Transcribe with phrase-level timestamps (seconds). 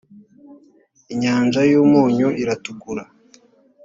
[1.13, 3.03] inyanja y umunyu iratukura